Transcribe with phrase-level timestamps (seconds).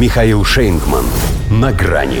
[0.00, 1.04] Михаил Шейнгман.
[1.50, 2.20] На грани.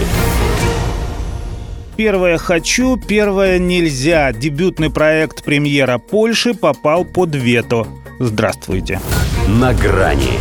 [1.96, 4.32] Первое «хочу», первое «нельзя».
[4.32, 7.86] Дебютный проект премьера Польши попал под вето.
[8.18, 9.00] Здравствуйте.
[9.48, 10.38] На грани.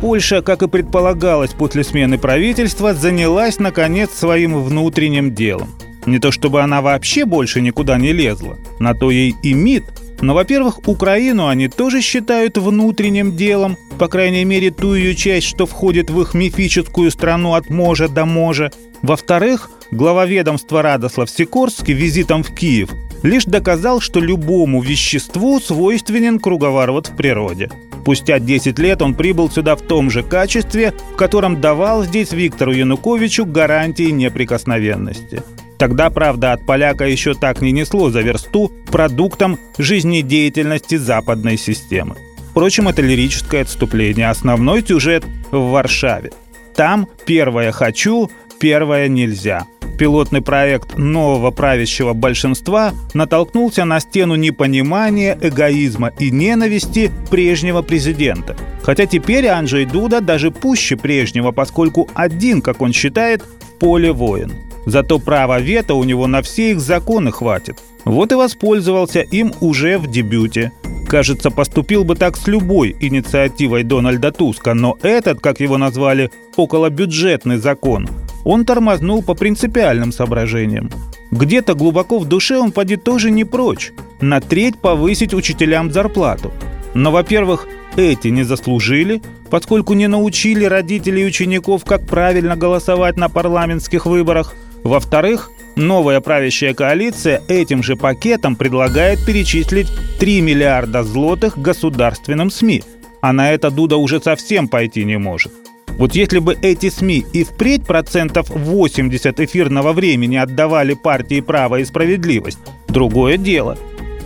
[0.00, 5.70] Польша, как и предполагалось после смены правительства, занялась, наконец, своим внутренним делом.
[6.06, 9.82] Не то чтобы она вообще больше никуда не лезла, на то ей и МИД.
[10.20, 15.66] Но, во-первых, Украину они тоже считают внутренним делом, по крайней мере, ту ее часть, что
[15.66, 18.70] входит в их мифическую страну от можа до можа.
[19.02, 22.90] Во-вторых, глава ведомства Радослав Сикорский визитом в Киев
[23.22, 27.70] лишь доказал, что любому веществу свойственен круговорот в природе.
[28.02, 32.72] Спустя 10 лет он прибыл сюда в том же качестве, в котором давал здесь Виктору
[32.72, 35.42] Януковичу гарантии неприкосновенности.
[35.78, 42.16] Тогда, правда, от поляка еще так не несло за версту продуктом жизнедеятельности западной системы.
[42.50, 44.30] Впрочем, это лирическое отступление.
[44.30, 46.32] Основной сюжет в Варшаве.
[46.74, 49.66] Там первое «хочу», первое «нельзя».
[49.98, 58.56] Пилотный проект нового правящего большинства натолкнулся на стену непонимания, эгоизма и ненависти прежнего президента.
[58.82, 64.52] Хотя теперь Анджей Дуда даже пуще прежнего, поскольку один, как он считает, в поле воин.
[64.86, 67.82] Зато права вето у него на все их законы хватит.
[68.04, 70.72] Вот и воспользовался им уже в дебюте.
[71.08, 77.58] Кажется, поступил бы так с любой инициативой Дональда Туска, но этот, как его назвали, околобюджетный
[77.58, 78.08] закон,
[78.44, 80.90] он тормознул по принципиальным соображениям.
[81.32, 83.92] Где-то глубоко в душе он поди тоже не прочь.
[84.20, 86.52] На треть повысить учителям зарплату.
[86.94, 87.66] Но, во-первых,
[87.96, 89.20] эти не заслужили,
[89.50, 94.54] поскольку не научили родителей и учеников, как правильно голосовать на парламентских выборах.
[94.86, 99.88] Во-вторых, новая правящая коалиция этим же пакетом предлагает перечислить
[100.20, 102.84] 3 миллиарда злотых государственным СМИ.
[103.20, 105.52] А на это Дуда уже совсем пойти не может.
[105.98, 111.84] Вот если бы эти СМИ и впредь процентов 80 эфирного времени отдавали партии «Право и
[111.84, 113.76] справедливость», другое дело.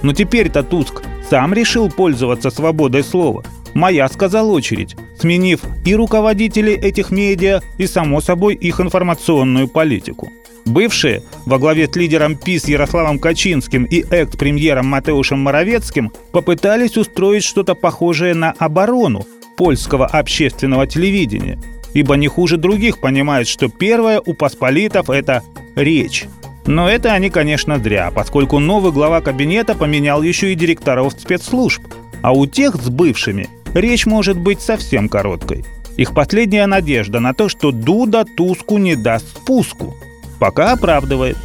[0.02, 3.44] Но теперь-то Туск сам решил пользоваться свободой слова.
[3.74, 10.30] Моя, сказал очередь, сменив и руководителей этих медиа, и, само собой, их информационную политику.
[10.66, 17.74] Бывшие, во главе с лидером ПИС Ярославом Качинским и экс-премьером Матеушем Моровецким, попытались устроить что-то
[17.74, 19.26] похожее на оборону
[19.56, 21.58] польского общественного телевидения,
[21.94, 25.42] ибо не хуже других понимают, что первое у посполитов– это
[25.74, 26.26] речь.
[26.66, 31.82] Но это они, конечно, зря, поскольку новый глава кабинета поменял еще и директоров спецслужб,
[32.22, 35.64] а у тех с бывшими речь может быть совсем короткой.
[35.96, 39.96] Их последняя надежда на то, что Дуда Туску не даст спуску.
[40.38, 41.36] Пока оправдывает.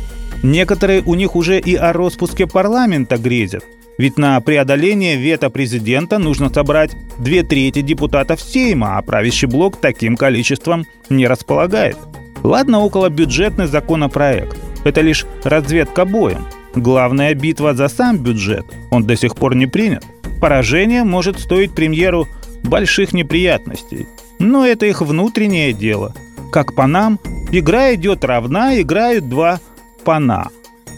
[0.43, 3.65] Некоторые у них уже и о распуске парламента грезят.
[3.97, 10.17] Ведь на преодоление вето президента нужно собрать две трети депутатов Сейма, а правящий блок таким
[10.17, 11.97] количеством не располагает.
[12.43, 14.57] Ладно, около бюджетный законопроект.
[14.83, 16.45] Это лишь разведка боем.
[16.75, 18.65] Главная битва за сам бюджет.
[18.91, 20.03] Он до сих пор не принят.
[20.45, 22.27] Поражение может стоить премьеру
[22.63, 24.05] больших неприятностей.
[24.37, 26.13] Но это их внутреннее дело.
[26.51, 27.19] Как по нам,
[27.51, 29.59] игра идет равна, играют два
[30.03, 30.49] пана.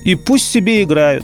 [0.04, 1.24] И пусть себе играют.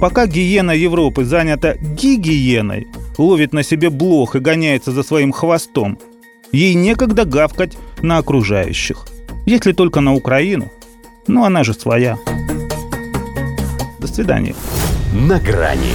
[0.00, 2.88] Пока гиена Европы занята гигиеной,
[3.18, 5.96] ловит на себе блох и гоняется за своим хвостом,
[6.50, 9.06] ей некогда гавкать на окружающих.
[9.46, 10.72] Если только на Украину.
[11.28, 12.18] Ну, она же своя.
[14.00, 14.56] До свидания.
[15.12, 15.94] На грани